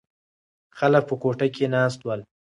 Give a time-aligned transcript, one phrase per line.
[0.77, 2.21] خلک په کوټه کې ناست ول.